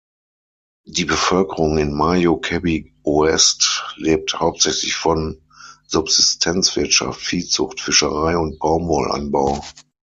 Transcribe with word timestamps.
Die 0.87 1.05
Bevölkerung 1.05 1.77
in 1.77 1.93
Mayo-Kebbi 1.93 2.91
Ouest 3.03 3.83
lebt 3.97 4.33
hauptsächlich 4.39 4.95
von 4.95 5.43
Subsistenzwirtschaft, 5.85 7.21
Viehzucht, 7.21 7.79
Fischerei 7.81 8.35
und 8.35 8.57
Baumwollanbau. 8.57 9.61